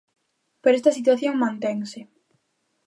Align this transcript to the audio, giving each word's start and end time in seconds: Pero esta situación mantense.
Pero 0.61 0.77
esta 0.79 0.95
situación 0.97 1.41
mantense. 1.43 1.99